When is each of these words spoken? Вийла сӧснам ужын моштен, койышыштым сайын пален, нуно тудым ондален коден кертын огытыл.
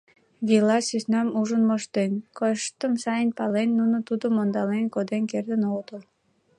Вийла 0.47 0.77
сӧснам 0.87 1.27
ужын 1.39 1.61
моштен, 1.69 2.11
койышыштым 2.37 2.93
сайын 3.03 3.29
пален, 3.37 3.69
нуно 3.79 3.97
тудым 4.07 4.33
ондален 4.43 4.85
коден 4.93 5.23
кертын 5.31 5.61
огытыл. 5.69 6.01